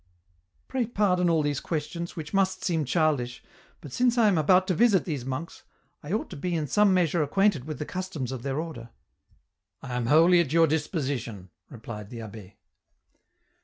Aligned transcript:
"Pray 0.67 0.87
pardon 0.87 1.29
all 1.29 1.43
these 1.43 1.59
questions, 1.59 2.15
which 2.15 2.33
must 2.33 2.63
seem 2.65 2.85
childish, 2.85 3.43
but 3.81 3.91
since 3.93 4.17
I 4.17 4.27
am 4.29 4.37
about 4.39 4.65
to 4.69 4.73
visit 4.73 5.05
these 5.05 5.25
monks, 5.25 5.61
I 6.01 6.11
ought 6.11 6.31
to 6.31 6.35
be 6.35 6.55
in 6.55 6.65
some 6.65 6.91
measure 6.91 7.21
acquainted 7.21 7.65
with 7.65 7.77
the 7.77 7.85
customs 7.85 8.31
of 8.31 8.41
their 8.41 8.59
order."" 8.59 8.89
I 9.83 9.93
am 9.93 10.07
wholly 10.07 10.39
at 10.39 10.53
your 10.53 10.65
disposition," 10.65 11.51
replied 11.69 12.09
the 12.09 12.17
ahh6. 12.17 12.53